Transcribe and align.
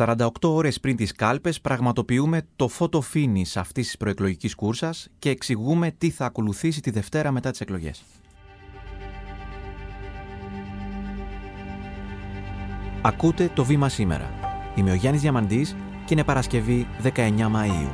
48 0.00 0.28
ώρες 0.42 0.80
πριν 0.80 0.96
τις 0.96 1.12
κάλπες 1.12 1.60
πραγματοποιούμε 1.60 2.42
το 2.56 2.70
photo 2.78 2.98
finish 3.14 3.52
αυτής 3.54 3.86
της 3.86 3.96
προεκλογικής 3.96 4.54
κούρσας 4.54 5.08
και 5.18 5.30
εξηγούμε 5.30 5.90
τι 5.98 6.10
θα 6.10 6.24
ακολουθήσει 6.24 6.80
τη 6.80 6.90
Δευτέρα 6.90 7.30
μετά 7.30 7.50
τις 7.50 7.60
εκλογές. 7.60 8.02
Ακούτε 13.02 13.50
το 13.54 13.64
βήμα 13.64 13.88
σήμερα. 13.88 14.30
Είμαι 14.74 14.90
ο 14.90 14.94
Γιάννης 14.94 15.22
Διαμαντής 15.22 15.76
και 16.04 16.14
είναι 16.14 16.24
Παρασκευή 16.24 16.86
19 17.02 17.50
Μαΐου. 17.50 17.90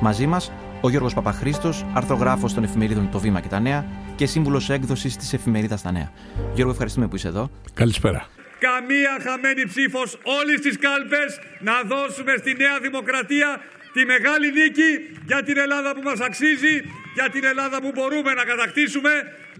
Μαζί 0.00 0.26
μας 0.26 0.52
ο 0.80 0.88
Γιώργος 0.88 1.14
Παπαχρήστος, 1.14 1.84
αρθρογράφος 1.94 2.54
των 2.54 2.64
εφημερίδων 2.64 3.10
Το 3.10 3.18
Βήμα 3.18 3.40
και 3.40 3.48
τα 3.48 3.60
Νέα 3.60 3.86
και 4.16 4.26
σύμβουλος 4.26 4.70
έκδοσης 4.70 5.16
της 5.16 5.32
εφημερίδας 5.32 5.82
Τα 5.82 5.92
Νέα. 5.92 6.12
Γιώργο, 6.54 6.72
ευχαριστούμε 6.72 7.08
που 7.08 7.16
είσαι 7.16 7.28
εδώ. 7.28 7.50
Καλησπέρα. 7.74 8.26
Καμία 8.66 9.14
χαμένη 9.24 9.64
ψήφος 9.72 10.18
όλες 10.38 10.60
τις 10.60 10.76
κάλπες 10.78 11.30
να 11.68 11.74
δώσουμε 11.92 12.34
στη 12.36 12.54
Νέα 12.62 12.78
Δημοκρατία 12.86 13.50
τη 13.94 14.04
μεγάλη 14.04 14.46
νίκη 14.58 14.90
για 15.26 15.42
την 15.42 15.56
Ελλάδα 15.64 15.90
που 15.94 16.02
μας 16.02 16.20
αξίζει, 16.20 16.74
για 17.14 17.28
την 17.34 17.44
Ελλάδα 17.44 17.76
που 17.82 17.90
μπορούμε 17.94 18.32
να 18.38 18.44
κατακτήσουμε 18.44 19.12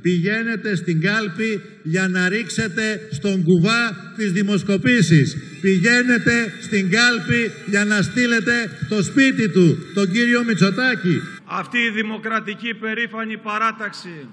Πηγαίνετε 0.02 0.76
στην 0.76 1.00
κάλπη 1.00 1.62
για 1.82 2.08
να 2.08 2.28
ρίξετε 2.28 3.08
στον 3.10 3.44
κουβά 3.44 4.12
τις 4.16 4.32
δημοσκοπήσεις. 4.32 5.36
Πηγαίνετε 5.60 6.54
στην 6.60 6.90
κάλπη 6.90 7.52
για 7.66 7.84
να 7.84 8.02
στείλετε 8.02 8.70
το 8.88 9.02
σπίτι 9.02 9.48
του, 9.50 9.78
τον 9.94 10.12
κύριο 10.12 10.44
Μητσοτάκη. 10.44 11.20
Αυτή 11.44 11.78
η 11.78 11.90
δημοκρατική 11.90 12.74
περήφανη 12.74 13.38
παράταξη 13.38 14.28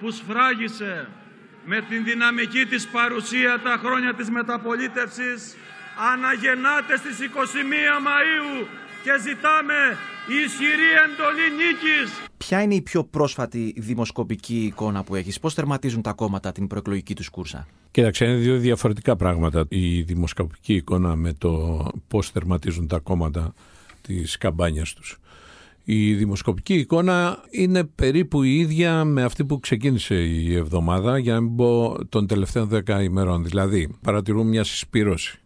που 0.00 0.10
σφράγισε 0.10 1.08
με 1.64 1.80
την 1.88 2.04
δυναμική 2.04 2.64
της 2.66 2.86
παρουσία 2.88 3.60
τα 3.64 3.80
χρόνια 3.84 4.14
της 4.14 4.30
μεταπολίτευσης 4.30 5.56
αναγεννάται 6.12 6.96
στις 6.96 7.18
21 7.18 7.26
Μαΐου 8.06 8.66
και 9.04 9.12
ζητάμε 9.20 9.78
ισχυρή 10.44 10.90
εντολή 11.04 11.48
νίκης. 11.60 12.08
Ποια 12.36 12.62
είναι 12.62 12.74
η 12.74 12.82
πιο 12.82 13.04
πρόσφατη 13.04 13.74
δημοσκοπική 13.76 14.64
εικόνα 14.64 15.02
που 15.02 15.14
έχεις, 15.14 15.38
πώς 15.40 15.54
τερματίζουν 15.54 16.02
τα 16.02 16.12
κόμματα 16.12 16.52
την 16.52 16.66
προεκλογική 16.66 17.14
τους 17.14 17.28
κούρσα; 17.28 17.66
Κοίταξε, 17.90 18.24
είναι 18.24 18.34
δύο 18.34 18.56
διαφορετικά 18.56 19.16
πράγματα. 19.16 19.64
Η 19.68 20.02
δημοσκοπική 20.02 20.74
εικόνα 20.74 21.16
με 21.16 21.32
το 21.32 21.84
πώς 22.08 22.32
τερματίζουν 22.32 22.86
τα 22.86 22.98
κόμματα 22.98 23.54
της 24.02 24.38
καμπάνιας 24.38 24.92
τους. 24.92 25.18
Η 25.90 26.14
δημοσκοπική 26.14 26.74
εικόνα 26.74 27.44
είναι 27.50 27.84
περίπου 27.84 28.42
η 28.42 28.58
ίδια 28.58 29.04
με 29.04 29.22
αυτή 29.22 29.44
που 29.44 29.60
ξεκίνησε 29.60 30.14
η 30.14 30.54
εβδομάδα, 30.54 31.18
για 31.18 31.34
να 31.34 31.40
μην 31.40 31.56
πω 31.56 31.96
των 32.08 32.26
τελευταίων 32.26 32.68
δέκα 32.68 33.02
ημερών. 33.02 33.44
Δηλαδή, 33.44 33.88
παρατηρούμε 34.02 34.44
μια 34.44 34.64
συσπήρωση 34.64 35.38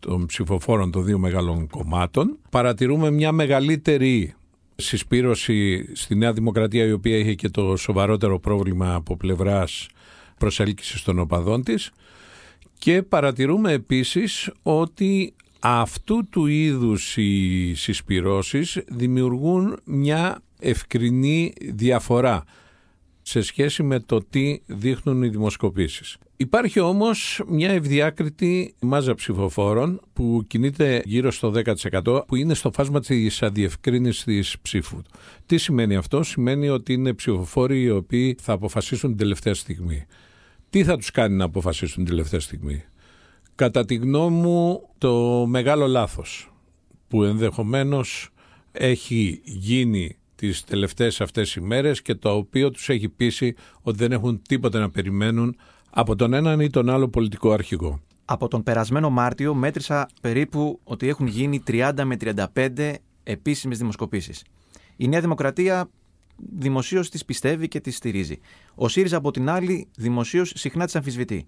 των 0.00 0.26
ψηφοφόρων 0.26 0.90
των 0.90 1.04
δύο 1.04 1.18
μεγάλων 1.18 1.68
κομμάτων. 1.68 2.38
Παρατηρούμε 2.50 3.10
μια 3.10 3.32
μεγαλύτερη 3.32 4.34
συσπήρωση 4.76 5.88
στη 5.94 6.14
Νέα 6.14 6.32
Δημοκρατία 6.32 6.84
η 6.84 6.92
οποία 6.92 7.16
είχε 7.16 7.34
και 7.34 7.48
το 7.48 7.76
σοβαρότερο 7.76 8.40
πρόβλημα 8.40 8.94
από 8.94 9.16
πλευράς 9.16 9.88
προσέλκυσης 10.38 11.02
των 11.02 11.18
οπαδών 11.18 11.62
της 11.62 11.90
και 12.78 13.02
παρατηρούμε 13.02 13.72
επίσης 13.72 14.50
ότι 14.62 15.34
αυτού 15.60 16.28
του 16.28 16.46
είδους 16.46 17.16
οι 17.16 17.74
συσπυρώσεις 17.74 18.78
δημιουργούν 18.88 19.78
μια 19.84 20.42
ευκρινή 20.58 21.52
διαφορά 21.60 22.44
σε 23.22 23.40
σχέση 23.40 23.82
με 23.82 24.00
το 24.00 24.20
τι 24.30 24.60
δείχνουν 24.66 25.22
οι 25.22 25.28
δημοσκοπήσεις. 25.28 26.16
Υπάρχει 26.36 26.80
όμως 26.80 27.42
μια 27.48 27.70
ευδιάκριτη 27.70 28.74
μάζα 28.80 29.14
ψηφοφόρων 29.14 30.00
που 30.12 30.44
κινείται 30.46 31.02
γύρω 31.04 31.30
στο 31.30 31.52
10% 32.02 32.26
που 32.26 32.36
είναι 32.36 32.54
στο 32.54 32.70
φάσμα 32.72 33.00
της 33.00 33.42
αδιευκρίνησης 33.42 34.24
της 34.24 34.56
ψήφου. 34.62 35.02
Τι 35.46 35.58
σημαίνει 35.58 35.96
αυτό; 35.96 36.22
Σημαίνει 36.22 36.68
ότι 36.68 36.92
είναι 36.92 37.12
ψηφοφόροι 37.12 37.82
οι 37.82 37.90
οποίοι 37.90 38.36
θα 38.40 38.52
αποφασίσουν 38.52 39.08
την 39.08 39.18
τελευταία 39.18 39.54
στιγμή. 39.54 40.06
Τι 40.70 40.84
θα 40.84 40.96
τους 40.96 41.10
κάνει 41.10 41.36
να 41.36 41.44
αποφασίσουν 41.44 42.04
την 42.04 42.14
τελευταία 42.14 42.40
στιγμή; 42.40 42.84
Κατά 43.56 43.84
τη 43.84 43.94
γνώμη 43.94 44.36
μου 44.36 44.88
το 44.98 45.44
μεγάλο 45.46 45.86
λάθος 45.86 46.52
που 47.08 47.24
ενδεχομένως 47.24 48.30
έχει 48.72 49.40
γίνει 49.44 50.16
τις 50.34 50.64
τελευταίες 50.64 51.20
αυτές 51.20 51.54
ημέρες 51.54 52.02
και 52.02 52.14
το 52.14 52.30
οποίο 52.30 52.70
τους 52.70 52.88
έχει 52.88 53.08
πείσει 53.08 53.54
ότι 53.82 53.98
δεν 53.98 54.12
έχουν 54.12 54.42
τίποτα 54.42 54.78
να 54.78 54.90
περιμένουν 54.90 55.56
από 55.90 56.16
τον 56.16 56.32
έναν 56.32 56.60
ή 56.60 56.70
τον 56.70 56.90
άλλο 56.90 57.08
πολιτικό 57.08 57.50
αρχηγό. 57.52 58.00
Από 58.24 58.48
τον 58.48 58.62
περασμένο 58.62 59.10
Μάρτιο 59.10 59.54
μέτρησα 59.54 60.08
περίπου 60.20 60.80
ότι 60.84 61.08
έχουν 61.08 61.26
γίνει 61.26 61.62
30 61.66 61.92
με 62.04 62.16
35 62.54 62.94
επίσημες 63.22 63.78
δημοσκοπήσεις. 63.78 64.44
Η 64.96 65.08
Νέα 65.08 65.20
Δημοκρατία 65.20 65.88
δημοσίως 66.36 67.10
τις 67.10 67.24
πιστεύει 67.24 67.68
και 67.68 67.80
τις 67.80 67.96
στηρίζει. 67.96 68.38
Ο 68.74 68.88
ΣΥΡΙΖΑ 68.88 69.16
από 69.16 69.30
την 69.30 69.48
άλλη 69.48 69.88
δημοσίως 69.96 70.52
συχνά 70.56 70.84
τις 70.84 70.96
αμφισβητεί. 70.96 71.46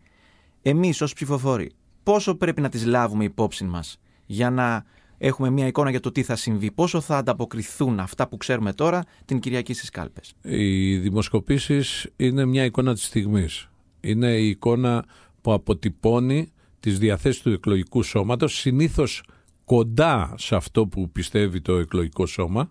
Εμείς 0.63 1.01
ως 1.01 1.13
ψηφοφόροι, 1.13 1.71
πόσο 2.09 2.35
πρέπει 2.35 2.61
να 2.61 2.69
τις 2.69 2.85
λάβουμε 2.85 3.25
υπόψη 3.25 3.65
μας 3.65 4.01
για 4.27 4.51
να 4.51 4.85
έχουμε 5.19 5.51
μια 5.51 5.67
εικόνα 5.67 5.91
για 5.91 6.01
το 6.01 6.13
τι 6.13 6.23
θα 6.23 6.37
συμβεί, 6.37 6.71
πόσο 6.71 7.01
θα 7.01 7.17
ανταποκριθούν 7.17 8.01
αυτά 8.01 8.29
που 8.29 8.37
ξέρουμε 8.37 8.73
τώρα 8.73 9.05
την 9.25 9.41
Κυριακή 9.41 9.75
στις 9.75 9.91
κάλπες. 9.91 10.33
Οι 10.43 10.97
δημοσκοπήσεις 10.97 12.09
είναι 12.17 12.45
μια 12.45 12.65
εικόνα 12.65 12.95
της 12.95 13.05
στιγμής. 13.05 13.69
Είναι 14.01 14.37
η 14.37 14.49
εικόνα 14.49 15.05
που 15.41 15.53
αποτυπώνει 15.53 16.53
τις 16.81 16.99
διαθέσεις 16.99 17.43
του 17.43 17.53
εκλογικού 17.53 18.03
σώματος, 18.03 18.59
συνήθως 18.59 19.23
κοντά 19.65 20.35
σε 20.39 20.57
αυτό 20.57 20.87
που 20.87 21.11
πιστεύει 21.11 21.61
το 21.61 21.77
εκλογικό 21.77 22.27
σώμα, 22.27 22.71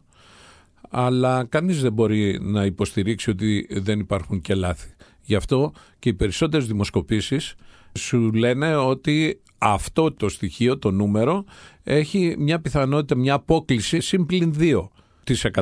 αλλά 0.89 1.45
κανείς 1.45 1.81
δεν 1.81 1.93
μπορεί 1.93 2.39
να 2.41 2.65
υποστηρίξει 2.65 3.29
ότι 3.29 3.67
δεν 3.71 3.99
υπάρχουν 3.99 4.41
και 4.41 4.55
λάθη. 4.55 4.89
Γι' 5.21 5.35
αυτό 5.35 5.71
και 5.99 6.09
οι 6.09 6.13
περισσότερες 6.13 6.67
δημοσκοπήσεις 6.67 7.55
σου 7.97 8.33
λένε 8.33 8.75
ότι 8.75 9.41
αυτό 9.57 10.11
το 10.11 10.29
στοιχείο, 10.29 10.77
το 10.77 10.91
νούμερο, 10.91 11.43
έχει 11.83 12.35
μια 12.37 12.59
πιθανότητα, 12.59 13.15
μια 13.15 13.33
απόκληση 13.33 13.99
συμπλην 13.99 14.55
2%. 14.59 15.61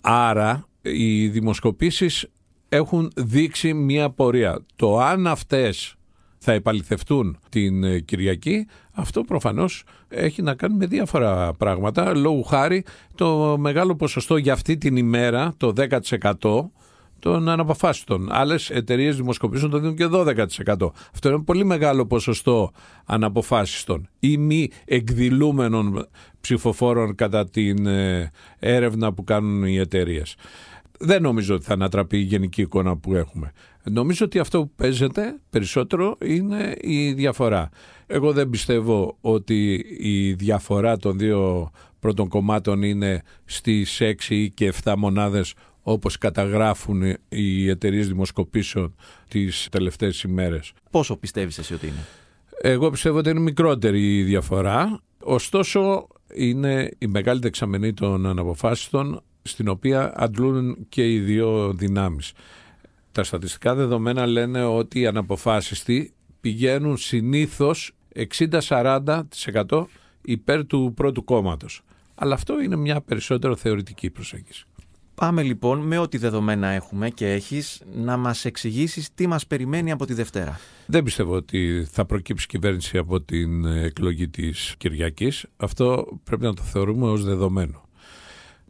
Άρα 0.00 0.66
οι 0.82 1.28
δημοσκοπήσεις 1.28 2.26
έχουν 2.68 3.12
δείξει 3.16 3.74
μια 3.74 4.10
πορεία. 4.10 4.64
Το 4.76 4.98
αν 4.98 5.26
αυτές 5.26 5.96
θα 6.38 6.52
επαληθευτούν 6.52 7.38
την 7.48 7.84
ε, 7.84 7.98
Κυριακή, 8.00 8.66
αυτό 8.92 9.22
προφανώς 9.22 9.84
έχει 10.08 10.42
να 10.42 10.54
κάνει 10.54 10.74
με 10.74 10.86
διάφορα 10.86 11.52
πράγματα. 11.52 12.16
Λόγου 12.16 12.42
χάρη 12.42 12.84
το 13.14 13.56
μεγάλο 13.58 13.96
ποσοστό 13.96 14.36
για 14.36 14.52
αυτή 14.52 14.76
την 14.76 14.96
ημέρα, 14.96 15.54
το 15.56 15.72
10% 16.40 16.70
των 17.22 17.48
αναποφάσιστων. 17.48 18.28
Άλλες 18.30 18.70
εταιρείες 18.70 19.16
δημοσκοπήσεων 19.16 19.70
το 19.70 19.78
δίνουν 19.78 19.96
και 19.96 20.08
12%. 20.10 20.90
Αυτό 21.14 21.28
είναι 21.28 21.42
πολύ 21.42 21.64
μεγάλο 21.64 22.06
ποσοστό 22.06 22.70
αναποφάσιστων 23.04 24.08
ή 24.18 24.36
μη 24.36 24.68
εκδηλούμενων 24.84 26.08
ψηφοφόρων 26.40 27.14
κατά 27.14 27.48
την 27.48 27.86
ε, 27.86 28.30
έρευνα 28.58 29.12
που 29.12 29.24
κάνουν 29.24 29.64
οι 29.64 29.76
εταιρείες 29.76 30.36
δεν 31.04 31.22
νομίζω 31.22 31.54
ότι 31.54 31.64
θα 31.64 31.72
ανατραπεί 31.72 32.16
η 32.18 32.22
γενική 32.22 32.60
εικόνα 32.60 32.96
που 32.96 33.14
έχουμε. 33.14 33.52
Νομίζω 33.84 34.24
ότι 34.24 34.38
αυτό 34.38 34.60
που 34.60 34.70
παίζεται 34.76 35.38
περισσότερο 35.50 36.16
είναι 36.24 36.74
η 36.80 37.12
διαφορά. 37.12 37.68
Εγώ 38.06 38.32
δεν 38.32 38.50
πιστεύω 38.50 39.16
ότι 39.20 39.86
η 39.98 40.32
διαφορά 40.32 40.96
των 40.96 41.18
δύο 41.18 41.70
πρώτων 42.00 42.28
κομμάτων 42.28 42.82
είναι 42.82 43.22
στις 43.44 44.00
6 44.00 44.14
ή 44.28 44.50
και 44.50 44.72
7 44.84 44.94
μονάδες 44.98 45.54
όπως 45.82 46.18
καταγράφουν 46.18 47.16
οι 47.28 47.68
εταιρείες 47.68 48.08
δημοσκοπήσεων 48.08 48.94
τις 49.28 49.68
τελευταίες 49.70 50.22
ημέρες. 50.22 50.72
Πόσο 50.90 51.16
πιστεύεις 51.16 51.58
εσύ 51.58 51.74
ότι 51.74 51.86
είναι; 51.86 52.06
Εγώ 52.60 52.90
πιστεύω 52.90 53.18
ότι 53.18 53.30
είναι 53.30 53.40
μικρότερη 53.40 54.18
η 54.18 54.22
διαφορά. 54.22 55.00
Ωστόσο 55.22 56.06
είναι 56.34 56.90
η 56.98 57.06
μεγάλη 57.06 57.40
δεξαμενή 57.40 57.92
των 57.92 58.26
αναποφάσιστων 58.26 59.22
στην 59.42 59.68
οποία 59.68 60.12
αντλούν 60.16 60.86
και 60.88 61.12
οι 61.12 61.18
δύο 61.18 61.72
δυνάμεις. 61.72 62.32
Τα 63.12 63.22
στατιστικά 63.22 63.74
δεδομένα 63.74 64.26
λένε 64.26 64.64
ότι 64.64 65.00
οι 65.00 65.06
αναποφάσιστοι 65.06 66.14
πηγαίνουν 66.40 66.96
συνήθως 66.96 67.92
60-40% 68.68 69.84
υπέρ 70.22 70.66
του 70.66 70.92
πρώτου 70.96 71.24
κόμματος. 71.24 71.82
Αλλά 72.14 72.34
αυτό 72.34 72.60
είναι 72.60 72.76
μια 72.76 73.00
περισσότερο 73.00 73.56
θεωρητική 73.56 74.10
προσέγγιση. 74.10 74.64
Πάμε 75.14 75.42
λοιπόν 75.42 75.78
με 75.78 75.98
ό,τι 75.98 76.18
δεδομένα 76.18 76.68
έχουμε 76.68 77.10
και 77.10 77.32
έχεις 77.32 77.82
να 77.94 78.16
μας 78.16 78.44
εξηγήσεις 78.44 79.14
τι 79.14 79.26
μας 79.26 79.46
περιμένει 79.46 79.90
από 79.90 80.06
τη 80.06 80.14
Δευτέρα. 80.14 80.60
Δεν 80.86 81.02
πιστεύω 81.02 81.34
ότι 81.34 81.86
θα 81.90 82.04
προκύψει 82.04 82.46
κυβέρνηση 82.46 82.98
από 82.98 83.20
την 83.20 83.64
εκλογή 83.64 84.28
της 84.28 84.74
Κυριακής. 84.78 85.46
Αυτό 85.56 86.18
πρέπει 86.24 86.42
να 86.42 86.54
το 86.54 86.62
θεωρούμε 86.62 87.06
ως 87.06 87.24
δεδομένο. 87.24 87.82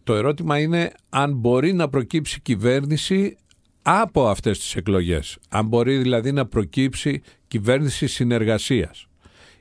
Το 0.04 0.14
ερώτημα 0.14 0.58
είναι 0.58 0.92
αν 1.08 1.32
μπορεί 1.34 1.72
να 1.72 1.88
προκύψει 1.88 2.40
κυβέρνηση 2.40 3.36
από 3.82 4.28
αυτές 4.28 4.58
τις 4.58 4.76
εκλογές. 4.76 5.38
Αν 5.48 5.66
μπορεί 5.66 5.96
δηλαδή 5.98 6.32
να 6.32 6.46
προκύψει 6.46 7.22
κυβέρνηση 7.48 8.06
συνεργασίας 8.06 9.06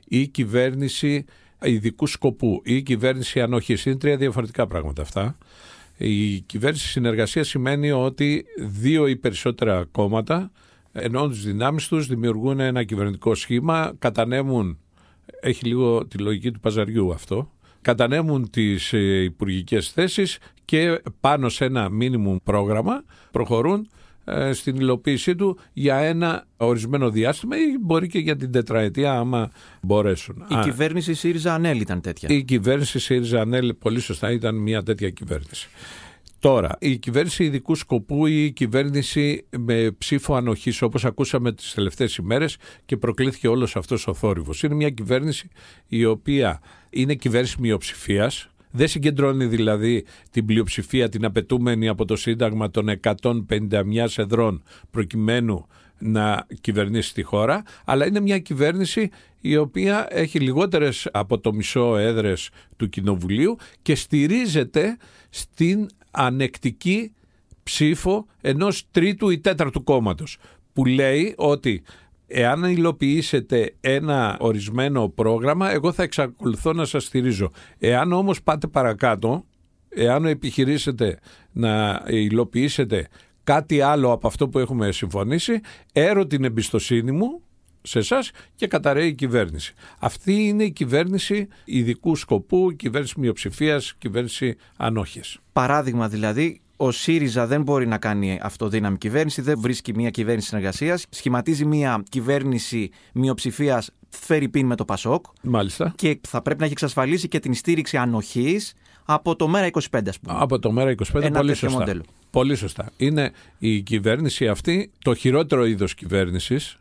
ή 0.08 0.28
κυβέρνηση 0.28 1.24
ειδικού 1.62 2.06
σκοπού 2.06 2.60
ή 2.64 2.82
κυβέρνηση 2.82 3.40
ανοχής. 3.40 3.84
Είναι 3.84 3.96
τρία 3.96 4.16
διαφορετικά 4.16 4.66
πράγματα 4.66 5.02
αυτά. 5.02 5.38
Η 6.04 6.40
κυβέρνηση 6.40 6.86
συνεργασία 6.86 7.44
σημαίνει 7.44 7.90
ότι 7.90 8.44
δύο 8.58 9.06
ή 9.06 9.16
περισσότερα 9.16 9.84
κόμματα 9.92 10.50
ενώ 10.92 11.28
τις 11.28 11.44
δυνάμεις 11.44 11.88
τους 11.88 12.06
δημιουργούν 12.06 12.60
ένα 12.60 12.84
κυβερνητικό 12.84 13.34
σχήμα, 13.34 13.92
κατανέμουν, 13.98 14.78
έχει 15.40 15.66
λίγο 15.66 16.06
τη 16.06 16.18
λογική 16.18 16.50
του 16.50 16.60
παζαριού 16.60 17.12
αυτό, 17.12 17.50
κατανέμουν 17.80 18.50
τις 18.50 18.92
ε, 18.92 19.22
υπουργικές 19.22 19.90
θέσεις 19.90 20.38
και 20.64 21.02
πάνω 21.20 21.48
σε 21.48 21.64
ένα 21.64 21.88
μίνιμουμ 21.88 22.36
πρόγραμμα 22.44 23.04
προχωρούν 23.30 23.80
ε, 23.80 24.01
στην 24.52 24.76
υλοποίησή 24.76 25.34
του 25.34 25.58
για 25.72 25.96
ένα 25.96 26.46
ορισμένο 26.56 27.10
διάστημα 27.10 27.56
ή 27.56 27.78
μπορεί 27.80 28.06
και 28.08 28.18
για 28.18 28.36
την 28.36 28.50
τετραετία 28.50 29.12
άμα 29.12 29.50
μπορέσουν. 29.82 30.44
Η 30.48 30.54
κυβέρνηση 30.62 31.14
ΣΥΡΙΖΑ 31.14 31.54
ΑΝΕΛ 31.54 31.80
ήταν 31.80 32.00
τέτοια. 32.00 32.28
Η 32.28 32.44
κυβέρνηση 32.44 32.98
ΣΥΡΙΖΑ 32.98 33.40
ΑΝΕΛ 33.40 33.74
πολύ 33.74 34.00
σωστά 34.00 34.30
ήταν 34.30 34.54
μια 34.54 34.82
τέτοια 34.82 35.10
κυβέρνηση. 35.10 35.68
Τώρα, 36.38 36.76
η 36.78 36.96
κυβέρνηση 36.96 37.44
ειδικού 37.44 37.74
σκοπού 37.74 38.26
ή 38.26 38.44
η 38.44 38.52
κυβέρνηση 38.52 39.46
με 39.58 39.90
ψήφο 39.98 40.34
ανοχής 40.34 40.82
όπως 40.82 41.04
ακούσαμε 41.04 41.52
τις 41.52 41.74
τελευταίες 41.74 42.16
ημέρες 42.16 42.56
και 42.84 42.96
προκλήθηκε 42.96 43.48
όλος 43.48 43.76
αυτός 43.76 44.06
ο 44.06 44.14
θόρυβος. 44.14 44.62
Είναι 44.62 44.74
μια 44.74 44.90
κυβέρνηση 44.90 45.48
η 45.86 46.04
οποία 46.04 46.60
είναι 46.90 47.14
κυβέρνηση 47.14 47.56
μειοψηφίας. 47.60 48.51
Δεν 48.72 48.88
συγκεντρώνει 48.88 49.46
δηλαδή 49.46 50.04
την 50.30 50.46
πλειοψηφία 50.46 51.08
την 51.08 51.24
απαιτούμενη 51.24 51.88
από 51.88 52.04
το 52.04 52.16
Σύνταγμα 52.16 52.70
των 52.70 53.00
151 53.22 54.06
εδρών 54.16 54.62
προκειμένου 54.90 55.66
να 55.98 56.46
κυβερνήσει 56.60 57.14
τη 57.14 57.22
χώρα, 57.22 57.62
αλλά 57.84 58.06
είναι 58.06 58.20
μια 58.20 58.38
κυβέρνηση 58.38 59.10
η 59.40 59.56
οποία 59.56 60.06
έχει 60.10 60.38
λιγότερες 60.38 61.08
από 61.12 61.38
το 61.38 61.52
μισό 61.52 61.96
έδρες 61.96 62.50
του 62.76 62.88
Κοινοβουλίου 62.88 63.56
και 63.82 63.94
στηρίζεται 63.94 64.96
στην 65.30 65.88
ανεκτική 66.10 67.12
ψήφο 67.62 68.26
ενός 68.40 68.86
τρίτου 68.90 69.30
ή 69.30 69.38
τέταρτου 69.38 69.82
κόμματος 69.84 70.38
που 70.72 70.84
λέει 70.84 71.34
ότι 71.36 71.82
εάν 72.32 72.64
υλοποιήσετε 72.64 73.74
ένα 73.80 74.36
ορισμένο 74.40 75.08
πρόγραμμα 75.08 75.70
εγώ 75.70 75.92
θα 75.92 76.02
εξακολουθώ 76.02 76.72
να 76.72 76.84
σας 76.84 77.04
στηρίζω. 77.04 77.50
Εάν 77.78 78.12
όμως 78.12 78.42
πάτε 78.42 78.66
παρακάτω, 78.66 79.44
εάν 79.88 80.24
επιχειρήσετε 80.24 81.18
να 81.52 82.02
υλοποιήσετε 82.06 83.08
κάτι 83.44 83.80
άλλο 83.80 84.12
από 84.12 84.26
αυτό 84.26 84.48
που 84.48 84.58
έχουμε 84.58 84.92
συμφωνήσει, 84.92 85.60
έρω 85.92 86.26
την 86.26 86.44
εμπιστοσύνη 86.44 87.12
μου 87.12 87.42
σε 87.82 87.98
εσάς 87.98 88.30
και 88.54 88.66
καταραίει 88.66 89.08
η 89.08 89.14
κυβέρνηση. 89.14 89.74
Αυτή 89.98 90.32
είναι 90.32 90.64
η 90.64 90.70
κυβέρνηση 90.70 91.48
ειδικού 91.64 92.16
σκοπού, 92.16 92.72
κυβέρνηση 92.76 93.20
μειοψηφίας, 93.20 93.94
κυβέρνηση 93.98 94.56
ανόχε. 94.76 95.20
Παράδειγμα 95.52 96.08
δηλαδή, 96.08 96.60
ο 96.84 96.90
ΣΥΡΙΖΑ 96.90 97.46
δεν 97.46 97.62
μπορεί 97.62 97.86
να 97.86 97.98
κάνει 97.98 98.38
αυτοδύναμη 98.42 98.98
κυβέρνηση, 98.98 99.42
δεν 99.42 99.60
βρίσκει 99.60 99.94
μια 99.94 100.10
κυβέρνηση 100.10 100.46
συνεργασίας, 100.46 101.06
σχηματίζει 101.08 101.64
μια 101.64 102.02
κυβέρνηση 102.08 102.90
μειοψηφίας 103.14 103.90
φέρει 104.08 104.48
πίν 104.48 104.66
με 104.66 104.76
το 104.76 104.84
Πασόκ. 104.84 105.24
Μάλιστα. 105.42 105.92
Και 105.96 106.20
θα 106.28 106.42
πρέπει 106.42 106.58
να 106.58 106.64
έχει 106.64 106.72
εξασφαλίσει 106.72 107.28
και 107.28 107.40
την 107.40 107.54
στήριξη 107.54 107.96
ανοχής 107.96 108.74
από 109.04 109.36
το 109.36 109.48
ΜΕΡΑ 109.48 109.66
25, 109.66 110.08
ας 110.08 110.20
πούμε. 110.20 110.38
Από 110.40 110.58
το 110.58 110.72
ΜΕΡΑ 110.72 110.90
25, 110.90 111.22
Ένα 111.22 111.38
πολύ 111.38 111.54
σωστά. 111.54 111.78
Μοντέλο. 111.78 112.02
Πολύ 112.30 112.54
σωστά. 112.54 112.90
Είναι 112.96 113.32
η 113.58 113.80
κυβέρνηση 113.80 114.48
αυτή 114.48 114.90
το 114.98 115.14
χειρότερο 115.14 115.64
είδος 115.64 115.94
κυβέρνησης 115.94 116.78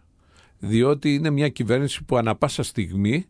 διότι 0.60 1.14
είναι 1.14 1.30
μια 1.30 1.50
κυβέρνηση 1.50 2.04
που 2.04 2.18
ανα 2.18 2.36
πάσα 2.36 2.64
στιγμή 2.64 3.26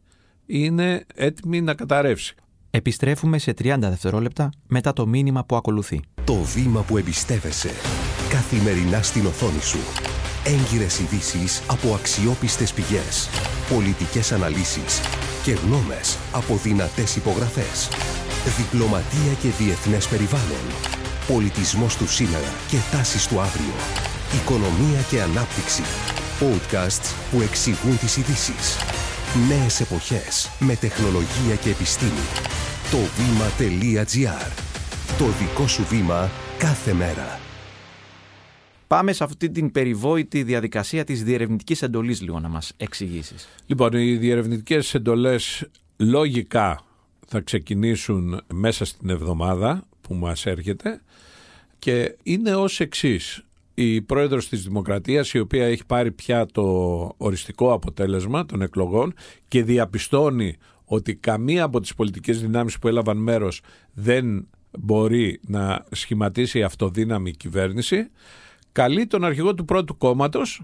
είναι 0.45 1.05
έτοιμη 1.15 1.61
να 1.61 1.73
καταρρεύσει. 1.73 2.35
Επιστρέφουμε 2.69 3.37
σε 3.37 3.51
30 3.51 3.75
δευτερόλεπτα 3.79 4.49
μετά 4.67 4.93
το 4.93 5.07
μήνυμα 5.07 5.45
που 5.45 5.55
ακολουθεί. 5.55 6.01
Το 6.31 6.37
βήμα 6.37 6.81
που 6.81 6.97
εμπιστεύεσαι. 6.97 7.71
Καθημερινά 8.29 9.01
στην 9.01 9.25
οθόνη 9.25 9.61
σου. 9.61 9.79
Έγκυρες 10.43 10.99
ειδήσεις 10.99 11.61
από 11.67 11.93
αξιόπιστες 11.93 12.73
πηγές. 12.73 13.29
Πολιτικές 13.69 14.31
αναλύσεις 14.31 15.01
και 15.43 15.51
γνώμες 15.51 16.17
από 16.31 16.59
δυνατές 16.63 17.15
υπογραφές. 17.15 17.87
Διπλωματία 18.57 19.33
και 19.41 19.47
διεθνές 19.63 20.07
περιβάλλον. 20.07 20.65
Πολιτισμός 21.27 21.95
του 21.95 22.07
σήμερα 22.07 22.53
και 22.67 22.77
τάσεις 22.91 23.27
του 23.27 23.39
αύριο. 23.39 23.75
Οικονομία 24.41 25.01
και 25.09 25.21
ανάπτυξη 25.21 25.83
Podcasts 26.41 27.07
που 27.31 27.41
εξηγούν 27.41 27.99
τις 27.99 28.17
ειδήσεις. 28.17 28.77
Νέες 29.47 29.79
εποχές 29.79 30.49
με 30.59 30.75
τεχνολογία 30.75 31.55
και 31.61 31.69
επιστήμη. 31.69 32.25
Το 32.91 32.97
βήμα.gr. 33.17 34.70
Το 35.17 35.25
δικό 35.27 35.67
σου 35.67 35.83
βήμα 35.83 36.29
κάθε 36.57 36.93
μέρα. 36.93 37.39
Πάμε 38.87 39.13
σε 39.13 39.23
αυτή 39.23 39.49
την 39.49 39.71
περιβόητη 39.71 40.43
διαδικασία 40.43 41.03
της 41.03 41.23
διερευνητικής 41.23 41.81
εντολής 41.81 42.21
λίγο 42.21 42.39
να 42.39 42.47
μας 42.47 42.73
εξηγήσεις. 42.77 43.47
Λοιπόν, 43.65 43.93
οι 43.93 44.15
διερευνητικές 44.15 44.93
εντολές 44.93 45.69
λογικά 45.97 46.81
θα 47.27 47.39
ξεκινήσουν 47.39 48.41
μέσα 48.53 48.85
στην 48.85 49.09
εβδομάδα 49.09 49.83
που 50.01 50.13
μας 50.13 50.45
έρχεται 50.45 51.01
και 51.79 52.17
είναι 52.23 52.55
ως 52.55 52.79
εξής 52.79 53.43
η 53.73 54.01
πρόεδρος 54.01 54.49
της 54.49 54.63
Δημοκρατίας 54.63 55.33
η 55.33 55.39
οποία 55.39 55.65
έχει 55.65 55.85
πάρει 55.85 56.11
πια 56.11 56.45
το 56.45 56.63
οριστικό 57.17 57.73
αποτέλεσμα 57.73 58.45
των 58.45 58.61
εκλογών 58.61 59.13
και 59.47 59.63
διαπιστώνει 59.63 60.57
ότι 60.85 61.15
καμία 61.15 61.63
από 61.63 61.79
τις 61.79 61.95
πολιτικές 61.95 62.41
δυνάμεις 62.41 62.79
που 62.79 62.87
έλαβαν 62.87 63.17
μέρος 63.17 63.61
δεν 63.93 64.47
μπορεί 64.79 65.39
να 65.47 65.85
σχηματίσει 65.91 66.63
αυτοδύναμη 66.63 67.31
κυβέρνηση 67.31 68.09
καλεί 68.71 69.07
τον 69.07 69.23
αρχηγό 69.23 69.53
του 69.53 69.65
πρώτου 69.65 69.97
κόμματος 69.97 70.61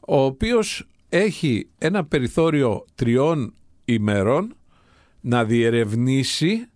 ο 0.00 0.20
οποίος 0.20 0.86
έχει 1.08 1.68
ένα 1.78 2.04
περιθώριο 2.04 2.84
τριών 2.94 3.54
ημερών 3.84 4.56
να 5.20 5.44
διερευνήσει 5.44 6.68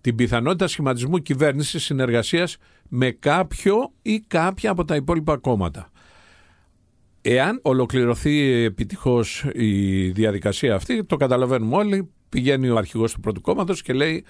την 0.00 0.14
πιθανότητα 0.14 0.66
σχηματισμού 0.66 1.18
κυβέρνησης 1.18 1.84
συνεργασίας 1.84 2.56
με 2.88 3.10
κάποιο 3.10 3.92
ή 4.02 4.20
κάποια 4.20 4.70
από 4.70 4.84
τα 4.84 4.96
υπόλοιπα 4.96 5.36
κόμματα. 5.36 5.90
Εάν 7.20 7.58
ολοκληρωθεί 7.62 8.40
επιτυχώς 8.50 9.46
η 9.52 10.08
διαδικασία 10.10 10.74
αυτή, 10.74 11.04
το 11.04 11.16
καταλαβαίνουμε 11.16 11.76
όλοι, 11.76 12.10
πηγαίνει 12.28 12.68
ο 12.68 12.76
αρχηγός 12.76 13.12
του 13.12 13.20
πρώτου 13.20 13.40
κόμματος 13.40 13.82
και 13.82 13.92
λέει 13.92 14.24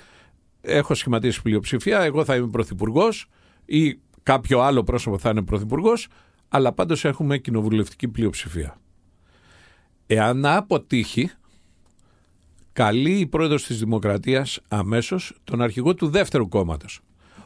έχω 0.63 0.95
σχηματίσει 0.95 1.43
πλειοψηφία, 1.43 2.01
εγώ 2.01 2.25
θα 2.25 2.37
είμαι 2.37 2.49
πρωθυπουργός 2.49 3.27
ή 3.65 3.99
κάποιο 4.23 4.61
άλλο 4.61 4.85
πρόσωπο 4.85 5.19
θα 5.19 5.31
είναι 5.31 5.43
πρωθυπουργός, 5.43 6.09
αλλά 6.49 6.73
πάντως 6.73 7.05
έχουμε 7.05 7.39
κοινοβουλευτική 7.39 8.09
πλειοψηφία. 8.09 8.81
Εάν 10.07 10.47
αποτύχει, 10.47 11.31
καλεί 12.73 13.19
η 13.19 13.27
πρόεδρος 13.27 13.67
της 13.67 13.79
Δημοκρατίας 13.79 14.61
αμέσως 14.69 15.35
τον 15.45 15.63
αρχηγό 15.63 15.95
του 15.95 16.09
δεύτερου 16.09 16.49
κόμματος 16.49 17.01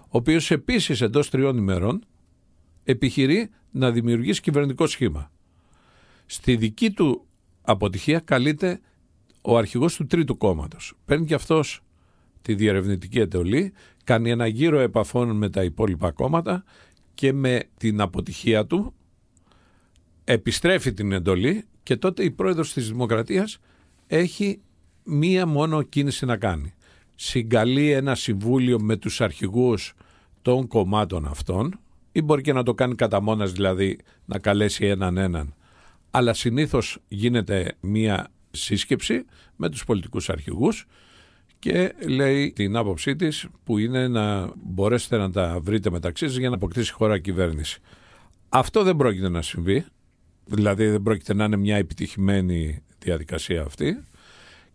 ο 0.06 0.18
οποίος 0.18 0.50
επίσης 0.50 1.00
εντός 1.00 1.30
τριών 1.30 1.56
ημερών 1.56 2.04
επιχειρεί 2.84 3.50
να 3.70 3.90
δημιουργήσει 3.90 4.40
κυβερνητικό 4.40 4.86
σχήμα. 4.86 5.30
Στη 6.26 6.56
δική 6.56 6.90
του 6.90 7.26
αποτυχία 7.62 8.20
καλείται 8.20 8.80
ο 9.42 9.56
αρχηγός 9.56 9.96
του 9.96 10.06
τρίτου 10.06 10.36
κόμματος. 10.36 10.94
Παίρνει 11.04 11.26
και 11.26 11.34
αυτός 11.34 11.80
τη 12.46 12.54
διερευνητική 12.54 13.18
εντολή, 13.18 13.72
κάνει 14.04 14.30
ένα 14.30 14.46
γύρο 14.46 14.78
επαφών 14.78 15.36
με 15.36 15.50
τα 15.50 15.62
υπόλοιπα 15.62 16.10
κόμματα 16.10 16.64
και 17.14 17.32
με 17.32 17.62
την 17.76 18.00
αποτυχία 18.00 18.66
του 18.66 18.94
επιστρέφει 20.24 20.92
την 20.92 21.12
εντολή 21.12 21.64
και 21.82 21.96
τότε 21.96 22.24
η 22.24 22.30
πρόεδρος 22.30 22.72
της 22.72 22.88
Δημοκρατίας 22.88 23.58
έχει 24.06 24.60
μία 25.04 25.46
μόνο 25.46 25.82
κίνηση 25.82 26.24
να 26.24 26.36
κάνει. 26.36 26.74
Συγκαλεί 27.14 27.90
ένα 27.90 28.14
συμβούλιο 28.14 28.80
με 28.80 28.96
τους 28.96 29.20
αρχηγούς 29.20 29.94
των 30.42 30.66
κομμάτων 30.66 31.26
αυτών 31.26 31.80
ή 32.12 32.22
μπορεί 32.22 32.42
και 32.42 32.52
να 32.52 32.62
το 32.62 32.74
κάνει 32.74 32.94
κατά 32.94 33.20
μόνας 33.20 33.52
δηλαδή 33.52 33.98
να 34.24 34.38
καλέσει 34.38 34.86
έναν 34.86 35.16
έναν. 35.16 35.54
Αλλά 36.10 36.34
συνήθως 36.34 36.98
γίνεται 37.08 37.76
μία 37.80 38.28
σύσκεψη 38.50 39.24
με 39.56 39.68
τους 39.68 39.84
πολιτικούς 39.84 40.28
αρχηγούς 40.28 40.86
και 41.58 41.94
λέει 42.08 42.52
την 42.52 42.76
άποψή 42.76 43.16
της 43.16 43.46
που 43.64 43.78
είναι 43.78 44.08
να 44.08 44.50
μπορέσετε 44.56 45.16
να 45.16 45.30
τα 45.30 45.58
βρείτε 45.62 45.90
μεταξύ 45.90 46.26
σας 46.26 46.36
για 46.36 46.48
να 46.48 46.54
αποκτήσει 46.54 46.92
χώρα 46.92 47.18
κυβέρνηση. 47.18 47.80
Αυτό 48.48 48.82
δεν 48.82 48.96
πρόκειται 48.96 49.28
να 49.28 49.42
συμβεί, 49.42 49.84
δηλαδή 50.44 50.86
δεν 50.86 51.02
πρόκειται 51.02 51.34
να 51.34 51.44
είναι 51.44 51.56
μια 51.56 51.76
επιτυχημένη 51.76 52.82
διαδικασία 52.98 53.62
αυτή 53.62 54.04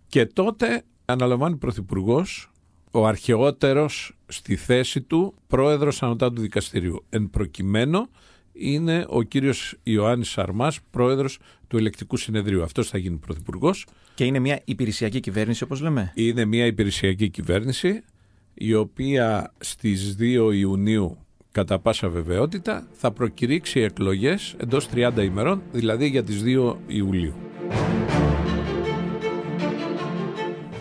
και 0.07 0.25
τότε 0.25 0.83
αναλαμβάνει 1.05 1.55
πρωθυπουργός 1.55 2.51
ο 2.91 3.07
αρχαιότερος 3.07 4.17
στη 4.27 4.55
θέση 4.55 5.01
του 5.01 5.33
πρόεδρος 5.47 6.03
ανωτάτου 6.03 6.41
δικαστηρίου. 6.41 7.05
Εν 7.09 7.29
προκειμένου 7.29 8.07
είναι 8.53 9.05
ο 9.07 9.21
κύριος 9.21 9.75
Ιωάννης 9.83 10.29
Σαρμάς, 10.29 10.79
πρόεδρος 10.91 11.39
του 11.67 11.77
Ελεκτικού 11.77 12.17
Συνεδρίου. 12.17 12.63
Αυτός 12.63 12.89
θα 12.89 12.97
γίνει 12.97 13.17
πρωθυπουργός. 13.17 13.85
Και 14.15 14.23
είναι 14.23 14.39
μια 14.39 14.61
υπηρεσιακή 14.65 15.19
κυβέρνηση 15.19 15.63
όπως 15.63 15.81
λέμε; 15.81 16.11
Είναι 16.15 16.45
μια 16.45 16.65
υπηρεσιακή 16.65 17.29
κυβέρνηση 17.29 18.03
η 18.53 18.73
οποία 18.73 19.53
στις 19.59 20.15
2 20.19 20.51
Ιουνίου 20.53 21.17
κατά 21.51 21.79
πάσα 21.79 22.09
βεβαιότητα 22.09 22.87
θα 22.91 23.11
προκηρύξει 23.11 23.79
εκλογές 23.79 24.55
εντός 24.57 24.87
30 24.93 25.23
ημερών, 25.23 25.61
δηλαδή 25.71 26.07
για 26.07 26.23
τις 26.23 26.43
2 26.43 26.75
Ιουλίου. 26.87 27.33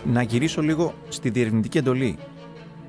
Να 0.04 0.22
γυρίσω 0.22 0.62
λίγο 0.62 0.94
στη 1.08 1.30
διερευνητική 1.30 1.78
εντολή. 1.78 2.18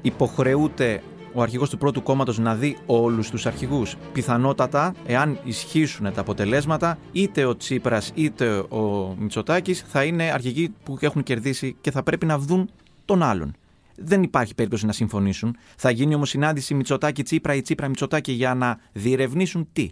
Υποχρεούται 0.01 1.01
ο 1.33 1.41
αρχηγός 1.41 1.69
του 1.69 1.77
πρώτου 1.77 2.03
κόμματος 2.03 2.38
να 2.38 2.55
δει 2.55 2.77
όλους 2.85 3.29
τους 3.29 3.45
αρχηγούς. 3.45 3.95
Πιθανότατα, 4.13 4.93
εάν 5.05 5.39
ισχύσουν 5.43 6.13
τα 6.13 6.21
αποτελέσματα, 6.21 6.97
είτε 7.11 7.45
ο 7.45 7.57
Τσίπρας 7.57 8.11
είτε 8.15 8.57
ο 8.57 9.15
Μητσοτάκης 9.19 9.85
θα 9.88 10.03
είναι 10.03 10.31
αρχηγοί 10.31 10.69
που 10.83 10.97
έχουν 11.00 11.23
κερδίσει 11.23 11.75
και 11.81 11.91
θα 11.91 12.03
πρέπει 12.03 12.25
να 12.25 12.38
δουν 12.38 12.69
τον 13.05 13.23
άλλον. 13.23 13.55
Δεν 13.95 14.23
υπάρχει 14.23 14.55
περίπτωση 14.55 14.85
να 14.85 14.91
συμφωνήσουν. 14.91 15.55
Θα 15.75 15.89
γίνει 15.89 16.15
όμως 16.15 16.29
συνάντηση 16.29 16.73
Μητσοτάκη-Τσίπρα 16.73 17.55
ή 17.55 17.61
Τσίπρα-Μητσοτάκη 17.61 18.31
για 18.31 18.53
να 18.53 18.79
διερευνήσουν 18.91 19.67
τι. 19.73 19.89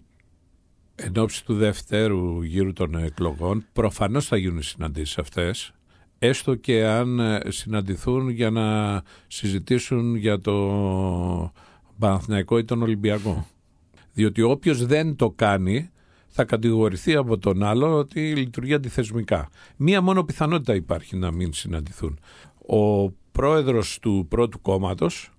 Εν 0.96 1.18
ώψη 1.18 1.46
του 1.46 1.56
δεύτερου 1.56 2.42
γύρου 2.42 2.74
των 2.74 2.96
εκλογών, 2.96 3.66
προφανώς 3.74 4.26
θα 4.28 4.38
γίνουν 4.38 4.58
οι 4.58 4.64
συναντήσεις 4.64 5.18
αυτές, 5.18 5.74
έστω 6.20 6.56
και 6.56 6.86
αν 6.86 7.20
ε, 7.20 7.42
συναντηθούν 7.48 8.30
για 8.30 8.50
να 8.50 9.02
συζητήσουν 9.28 10.16
για 10.16 10.40
το 10.40 10.54
Παναθηναϊκό 12.00 12.58
ή 12.58 12.66
τον 12.66 12.82
Ολυμπιακό. 12.82 13.48
Διότι 14.14 14.42
όποιος 14.42 14.86
δεν 14.86 15.16
το 15.16 15.30
κάνει 15.30 15.90
θα 16.28 16.44
κατηγορηθεί 16.44 17.16
από 17.16 17.38
τον 17.38 17.64
άλλο 17.64 17.98
ότι 17.98 18.36
λειτουργεί 18.36 18.74
αντιθεσμικά. 18.74 19.50
Μία 19.76 20.02
μόνο 20.02 20.24
πιθανότητα 20.24 20.76
υπάρχει 20.76 21.16
να 21.16 21.32
μην 21.32 21.54
συναντηθούν. 21.54 22.20
Ο 22.68 23.12
πρόεδρος 23.32 24.00
του 24.00 24.26
πρώτου 24.30 24.62
κόμματος 24.62 25.32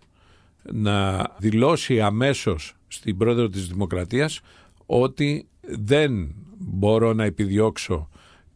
να 0.72 1.28
δηλώσει 1.38 2.00
αμέσως 2.00 2.74
στην 2.88 3.16
πρόεδρο 3.16 3.48
της 3.48 3.66
Δημοκρατίας 3.66 4.40
ότι 4.86 5.48
δεν 5.60 6.34
μπορώ 6.58 7.12
να 7.12 7.24
επιδιώξω 7.24 8.08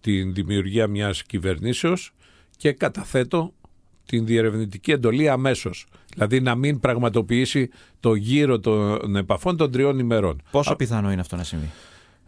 την 0.05 0.35
δημιουργία 0.35 0.87
μιας 0.87 1.23
κυβερνήσεως 1.23 2.13
και 2.57 2.73
καταθέτω 2.73 3.53
την 4.07 4.27
διερευνητική 4.27 4.91
εντολή 4.91 5.29
αμέσως. 5.29 5.87
Δηλαδή 6.15 6.41
να 6.41 6.55
μην 6.55 6.81
πραγματοποιήσει 6.81 7.71
το 8.01 8.15
γύρο 8.15 8.61
των 8.61 9.17
επαφών 9.17 9.57
των 9.57 9.71
τριών 9.71 9.99
ημερών. 9.99 10.43
Πόσο 10.51 10.77
πιθανό 10.77 11.13
είναι 11.13 11.21
αυτό 11.21 11.37
να 11.37 11.45
συμβεί; 11.45 11.71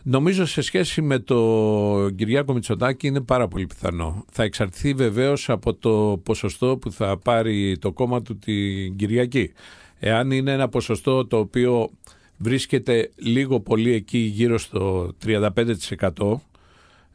Νομίζω 0.03 0.47
σε 0.47 0.61
σχέση 0.61 1.03
με 1.03 1.19
το 1.19 2.11
Κυριάκο 2.17 2.53
Μητσοτάκη 2.53 3.07
είναι 3.07 3.21
πάρα 3.21 3.49
πολύ 3.49 3.67
πιθανό. 3.67 4.25
Θα 4.33 4.43
εξαρτηθεί 4.43 4.93
βεβαίως 4.93 5.49
από 5.51 5.75
το 5.75 6.21
ποσοστό 6.23 6.77
που 6.77 6.93
θα 6.93 7.19
πάρει 7.19 7.79
το 7.79 7.93
κόμμα 7.93 8.23
του 8.23 8.39
την 8.39 8.97
Κυριακή. 8.97 9.53
Εάν 9.99 10.31
είναι 10.31 10.53
ένα 10.53 10.69
ποσοστό 10.69 11.27
το 11.27 11.39
οποίο 11.39 11.91
βρίσκεται 12.37 13.11
λίγο 13.17 13.61
πολύ 13.61 13.93
εκεί 13.93 14.19
γύρω 14.19 14.59
στο 14.59 15.13
35% 15.27 15.41
ε, 15.49 16.37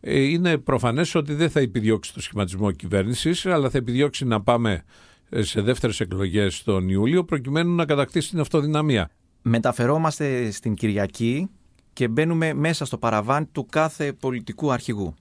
είναι 0.01 0.57
προφανές 0.57 1.15
ότι 1.15 1.33
δεν 1.33 1.49
θα 1.49 1.59
επιδιώξει 1.59 2.13
το 2.13 2.21
σχηματισμό 2.21 2.71
κυβέρνησης 2.71 3.45
αλλά 3.45 3.69
θα 3.69 3.77
επιδιώξει 3.77 4.25
να 4.25 4.41
πάμε 4.41 4.83
ε, 5.29 5.41
σε 5.41 5.61
δεύτερες 5.61 5.99
εκλογές 5.99 6.63
τον 6.63 6.89
Ιούλιο 6.89 7.23
προκειμένου 7.23 7.75
να 7.75 7.85
κατακτήσει 7.85 8.29
την 8.29 8.39
αυτοδυναμία. 8.39 9.09
Μεταφερόμαστε 9.41 10.51
στην 10.51 10.73
Κυριακή 10.73 11.49
και 11.93 12.07
μπαίνουμε 12.07 12.53
μέσα 12.53 12.85
στο 12.85 12.97
παραβάν 12.97 13.51
του 13.51 13.65
κάθε 13.65 14.13
πολιτικού 14.13 14.71
αρχηγού. 14.71 15.15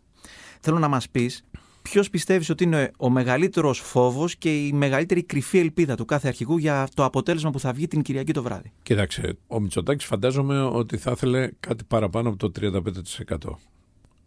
Θέλω 0.60 0.78
να 0.78 0.88
μας 0.88 1.08
πεις 1.08 1.42
ποιος 1.82 2.10
πιστεύεις 2.10 2.50
ότι 2.50 2.64
είναι 2.64 2.90
ο 2.96 3.10
μεγαλύτερος 3.10 3.78
φόβος 3.78 4.36
και 4.36 4.66
η 4.66 4.72
μεγαλύτερη 4.72 5.22
κρυφή 5.22 5.58
ελπίδα 5.58 5.94
του 5.94 6.04
κάθε 6.04 6.28
αρχηγού 6.28 6.56
για 6.56 6.88
το 6.94 7.04
αποτέλεσμα 7.04 7.50
που 7.50 7.60
θα 7.60 7.72
βγει 7.72 7.86
την 7.86 8.02
Κυριακή 8.02 8.32
το 8.32 8.42
βράδυ; 8.42 8.72
Κοίταξε, 8.82 9.36
ο 9.46 9.60
Μητσοτάκης 9.60 10.04
φαντάζομαι 10.04 10.62
ότι 10.62 10.96
θα 10.96 11.10
ήθελε 11.10 11.50
κάτι 11.60 11.84
παραπάνω 11.84 12.28
από 12.28 12.50
το 12.50 12.52
35%. 12.60 13.36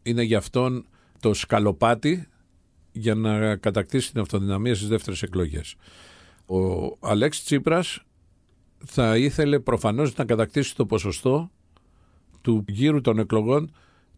Είναι 0.03 0.23
γι' 0.23 0.35
αυτόν 0.35 0.85
το 1.19 1.33
σκαλοπάτι 1.33 2.27
για 2.91 3.15
να 3.15 3.55
κατακτήσει 3.55 4.11
την 4.11 4.21
αυτοδυναμία 4.21 4.75
στις 4.75 4.87
δεύτερες 4.87 5.21
εκλογές. 5.21 5.75
Ο 6.45 6.57
Αλέξης 6.99 7.43
Τσίπρας 7.43 8.03
θα 8.85 9.17
ήθελε 9.17 9.59
προφανώς 9.59 10.15
να 10.15 10.25
κατακτήσει 10.25 10.75
το 10.75 10.85
ποσοστό 10.85 11.51
του 12.41 12.65
γύρου 12.67 13.01
των 13.01 13.19
εκλογών 13.19 13.71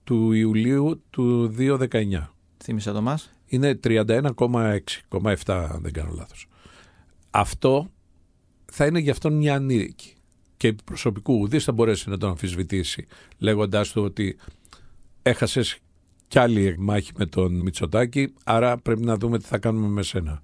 του 0.03 0.31
Ιουλίου 0.31 1.03
του 1.09 1.55
2019. 1.57 2.33
Θύμισε 2.63 2.91
το 2.91 3.01
μας. 3.01 3.31
Είναι 3.45 3.79
31,6,7 3.83 5.35
αν 5.45 5.79
δεν 5.81 5.91
κάνω 5.91 6.11
λάθος. 6.15 6.47
Αυτό 7.31 7.91
θα 8.65 8.85
είναι 8.85 8.99
γι' 8.99 9.09
αυτόν 9.09 9.33
μια 9.33 9.55
ανήρικη 9.55 10.13
και 10.57 10.73
προσωπικού 10.83 11.39
ουδής 11.39 11.63
θα 11.63 11.71
μπορέσει 11.71 12.09
να 12.09 12.17
τον 12.17 12.29
αμφισβητήσει 12.29 13.07
λέγοντάς 13.37 13.91
του 13.91 14.03
ότι 14.03 14.37
έχασες 15.25 15.77
κι 16.27 16.39
άλλη 16.39 16.75
μάχη 16.79 17.11
με 17.17 17.25
τον 17.25 17.53
Μητσοτάκη 17.55 18.33
άρα 18.43 18.77
πρέπει 18.77 19.05
να 19.05 19.17
δούμε 19.17 19.37
τι 19.37 19.45
θα 19.45 19.57
κάνουμε 19.57 19.87
με 19.87 20.03
σένα. 20.03 20.43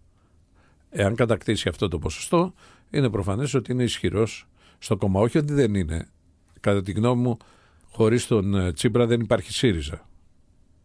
Εάν 0.89 1.15
κατακτήσει 1.15 1.69
αυτό 1.69 1.87
το 1.87 1.99
ποσοστό 1.99 2.53
είναι 2.89 3.09
προφανές 3.09 3.53
ότι 3.53 3.71
είναι 3.71 3.83
ισχυρός 3.83 4.47
στο 4.77 4.97
κόμμα. 4.97 5.19
Όχι 5.19 5.37
ότι 5.37 5.53
δεν 5.53 5.75
είναι. 5.75 6.09
Κατά 6.59 6.81
τη 6.81 6.91
γνώμη 6.91 7.21
μου 7.21 7.37
Χωρίς 7.91 8.27
τον 8.27 8.55
ε, 8.55 8.71
Τσίπρα 8.71 9.05
δεν 9.05 9.19
υπάρχει 9.19 9.53
ΣΥΡΙΖΑ. 9.53 10.07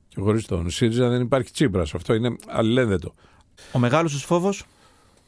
Και 0.09 0.21
χωρίς 0.21 0.47
τον 0.47 0.71
ΣΥΡΙΖΑ 0.71 1.09
δεν 1.09 1.21
υπάρχει 1.21 1.51
Τσίπρα. 1.51 1.83
Αυτό 1.83 2.15
είναι 2.15 2.37
αλληλένδετο. 2.47 3.15
Ο 3.73 3.79
μεγάλος 3.79 4.13
τους 4.13 4.23
φόβος; 4.23 4.65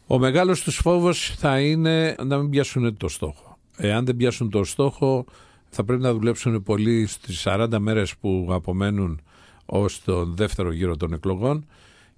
Ο 0.07 0.19
μεγάλος 0.19 0.63
τους 0.63 0.77
φόβος 0.77 1.35
θα 1.37 1.61
είναι 1.61 2.15
να 2.25 2.39
μην 2.39 2.51
πιάσουν 2.51 2.97
το 2.97 3.09
στόχο. 3.09 3.59
Εάν 3.77 4.05
δεν 4.05 4.17
πιάσουν 4.17 4.51
το 4.51 4.65
στόχο, 4.65 5.25
θα 5.69 5.85
πρέπει 5.85 6.03
να 6.03 6.13
δουλέψουν 6.13 6.63
πολύ 6.63 7.07
στις 7.07 7.43
40 7.47 7.69
μέρες 7.79 8.17
που 8.17 8.49
απομένουν 8.51 9.21
ως 9.67 10.03
τον 10.05 10.35
δεύτερο 10.37 10.73
γύρο 10.73 10.97
των 10.97 11.13
εκλογών 11.13 11.67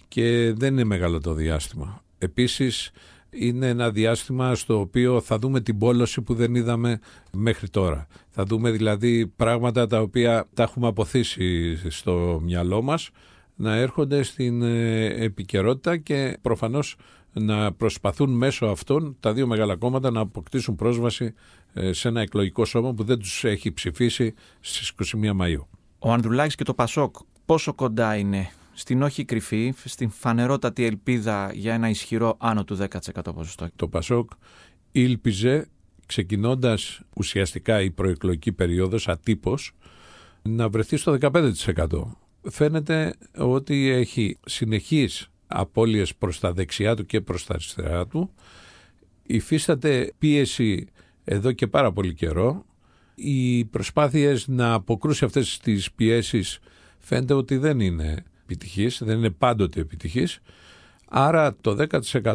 και 0.09 0.52
δεν 0.57 0.73
είναι 0.73 0.85
μεγάλο 0.85 1.21
το 1.21 1.33
διάστημα. 1.33 2.02
Επίσης 2.19 2.90
είναι 3.30 3.69
ένα 3.69 3.90
διάστημα 3.90 4.54
στο 4.54 4.80
οποίο 4.80 5.21
θα 5.21 5.38
δούμε 5.38 5.61
την 5.61 5.78
πόλωση 5.78 6.21
που 6.21 6.35
δεν 6.35 6.54
είδαμε 6.54 7.00
μέχρι 7.33 7.69
τώρα. 7.69 8.07
Θα 8.30 8.45
δούμε 8.45 8.71
δηλαδή 8.71 9.26
πράγματα 9.26 9.87
τα 9.87 10.00
οποία 10.00 10.49
τα 10.54 10.62
έχουμε 10.62 10.87
αποθήσει 10.87 11.76
στο 11.90 12.40
μυαλό 12.42 12.83
μας 12.83 13.11
να 13.61 13.75
έρχονται 13.75 14.23
στην 14.23 14.62
ε, 14.62 15.05
επικαιρότητα 15.07 15.97
και 15.97 16.38
προφανώς 16.43 16.97
να 17.33 17.73
προσπαθούν 17.73 18.31
μέσω 18.31 18.67
αυτών 18.67 19.17
τα 19.21 19.33
δύο 19.33 19.47
μεγάλα 19.47 19.76
κόμματα 19.76 20.11
να 20.11 20.21
αποκτήσουν 20.21 20.75
πρόσβαση 20.75 21.35
ε, 21.73 21.93
σε 21.93 22.09
ένα 22.09 22.21
εκλογικό 22.21 22.64
σώμα 22.64 22.95
που 22.95 23.05
δεν 23.05 23.19
τους 23.19 23.45
έχει 23.45 23.73
ψηφίσει 23.73 24.35
στις 24.61 24.93
21 25.23 25.37
Μαΐου. 25.40 25.67
Ο 25.99 26.12
Ανδρουλάκης 26.12 26.55
και 26.55 26.64
το 26.64 26.75
Πασόκ 26.75 27.17
πόσο 27.45 27.75
κοντά 27.75 28.17
είναι 28.17 28.50
στην 28.73 29.02
όχι 29.02 29.25
κρυφή, 29.25 29.75
στην 29.85 30.11
φανερότατη 30.11 30.85
ελπίδα 30.85 31.50
για 31.55 31.75
ένα 31.75 31.88
ισχυρό 31.88 32.37
άνω 32.38 32.64
του 32.64 32.76
10% 32.76 32.87
ποσοστό; 33.35 33.69
Το 33.76 33.88
Πασόκ 33.88 34.31
ήλπιζε 34.93 35.69
ξεκινώντας 36.07 37.00
ουσιαστικά 37.17 37.83
η 37.83 37.90
προεκλογική 37.90 38.52
περίοδος 38.52 39.09
ατύπως 39.09 39.73
να 40.43 40.69
βρεθεί 40.69 40.97
στο 40.97 41.17
15%. 41.21 41.43
Φαίνεται 42.43 43.15
ότι 43.37 43.89
έχει 43.89 44.39
συνεχείς 44.47 45.31
απώλειες 45.47 46.15
προς 46.15 46.41
τα 46.41 46.53
δεξιά 46.53 46.97
του 46.97 47.07
και 47.07 47.21
προς 47.21 47.47
τα 47.47 47.55
αριστερά 47.55 48.07
του. 48.07 48.31
Υφίσταται 49.23 50.13
πίεση 50.19 50.87
εδώ 51.25 51.53
και 51.53 51.67
πάρα 51.67 51.93
πολύ 51.93 52.15
καιρό. 52.15 52.65
Οι 53.15 53.65
προσπάθειες 53.65 54.49
να 54.49 54.73
αποκρούσει 54.73 55.25
αυτές 55.25 55.59
τις 55.59 55.93
πιέσεις 55.93 56.59
φαίνεται 56.99 57.35
ότι 57.35 57.57
δεν 57.57 57.81
είναι 57.81 58.25
επιτυχής, 58.43 59.03
δεν 59.05 59.19
είναι 59.19 59.31
πάντοτε 59.31 59.81
επιτυχής. 59.81 60.41
Άρα 61.13 61.57
το 61.61 61.77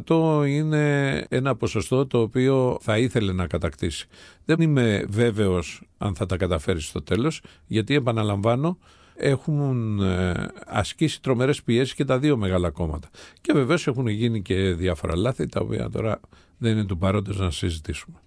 10% 0.07 0.43
είναι 0.47 1.17
ένα 1.29 1.55
ποσοστό 1.55 2.07
το 2.07 2.21
οποίο 2.21 2.77
θα 2.81 2.97
ήθελε 2.97 3.33
να 3.33 3.47
κατακτήσει. 3.47 4.07
Δεν 4.45 4.61
είμαι 4.61 5.05
βέβαιος 5.07 5.81
αν 5.97 6.15
θα 6.15 6.25
τα 6.25 6.37
καταφέρει 6.37 6.81
στο 6.81 7.01
τέλος, 7.01 7.41
γιατί 7.67 7.95
επαναλαμβάνω 7.95 8.77
έχουν 9.15 9.99
ε, 9.99 10.47
ασκήσει 10.65 11.21
τρομερές 11.21 11.63
πιέσεις 11.63 11.93
και 11.93 12.05
τα 12.05 12.19
δύο 12.19 12.37
μεγάλα 12.37 12.69
κόμματα. 12.69 13.09
Και 13.41 13.53
βεβαίως 13.53 13.87
έχουν 13.87 14.07
γίνει 14.07 14.41
και 14.41 14.55
διάφορα 14.55 15.15
λάθη, 15.15 15.47
τα 15.47 15.59
οποία 15.61 15.89
τώρα 15.89 16.19
δεν 16.57 16.71
είναι 16.71 16.85
του 16.85 16.97
παρόντος 16.97 17.39
να 17.39 17.51
συζητήσουμε. 17.51 18.17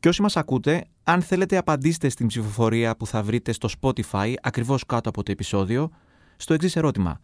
Και 0.00 0.08
όσοι 0.08 0.22
μας 0.22 0.36
ακούτε, 0.36 0.84
αν 1.04 1.22
θέλετε 1.22 1.56
απαντήστε 1.56 2.08
στην 2.08 2.26
ψηφοφορία 2.26 2.96
που 2.96 3.06
θα 3.06 3.22
βρείτε 3.22 3.52
στο 3.52 3.68
Spotify 3.80 4.34
ακριβώς 4.42 4.86
κάτω 4.86 5.08
από 5.08 5.22
το 5.22 5.32
επεισόδιο, 5.32 5.90
στο 6.36 6.54
εξής 6.54 6.76
ερώτημα. 6.76 7.20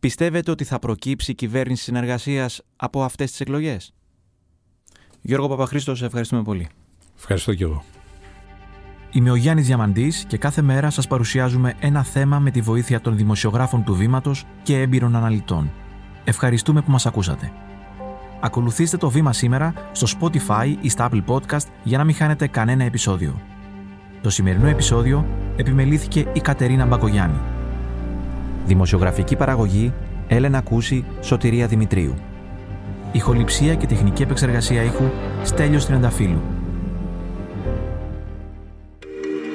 Πιστεύετε 0.00 0.50
ότι 0.50 0.64
θα 0.64 0.78
προκύψει 0.78 1.34
κυβέρνηση 1.34 1.82
συνεργασίας 1.82 2.62
από 2.76 3.02
αυτές 3.02 3.30
τις 3.30 3.40
εκλογές; 3.40 3.94
Γιώργο 5.20 5.48
Παπαχρήστος, 5.48 5.98
σε 5.98 6.04
ευχαριστούμε 6.04 6.42
πολύ. 6.42 6.68
Ευχαριστώ 7.16 7.54
και 7.54 7.64
εγώ. 7.64 7.84
Είμαι 9.16 9.30
ο 9.30 9.34
Γιάννης 9.34 9.66
Διαμαντής 9.66 10.24
και 10.26 10.38
κάθε 10.38 10.62
μέρα 10.62 10.90
σας 10.90 11.06
παρουσιάζουμε 11.06 11.74
ένα 11.80 12.02
θέμα 12.02 12.38
με 12.38 12.50
τη 12.50 12.60
βοήθεια 12.60 13.00
των 13.00 13.16
δημοσιογράφων 13.16 13.84
του 13.84 13.94
Βήματος 13.94 14.44
και 14.62 14.80
έμπειρων 14.80 15.16
αναλυτών. 15.16 15.70
Ευχαριστούμε 16.24 16.80
που 16.82 16.90
μας 16.90 17.06
ακούσατε. 17.06 17.52
Ακολουθήστε 18.40 18.96
το 18.96 19.10
βήμα 19.10 19.32
σήμερα 19.32 19.72
στο 19.92 20.06
Spotify 20.18 20.74
ή 20.80 20.88
στα 20.88 21.08
Apple 21.10 21.24
Podcast 21.26 21.66
για 21.82 21.98
να 21.98 22.04
μην 22.04 22.14
χάνετε 22.14 22.46
κανένα 22.46 22.84
επεισόδιο. 22.84 23.40
Το 24.20 24.30
σημερινό 24.30 24.66
επεισόδιο 24.66 25.26
επιμελήθηκε 25.56 26.26
η 26.32 26.40
Κατερίνα 26.40 26.86
Μπακογιάννη. 26.86 27.38
Δημοσιογραφική 28.66 29.36
παραγωγή 29.36 29.92
Έλενα 30.28 30.60
Κούση, 30.60 31.04
Σωτηρία 31.20 31.66
Δημητρίου. 31.66 32.14
Ηχοληψία 33.12 33.74
και 33.74 33.86
τεχνική 33.86 34.22
επεξεργασία 34.22 34.82
ήχου 34.82 35.10
Στέλιος 35.42 35.86
Τριανταφύλου. 35.86 36.53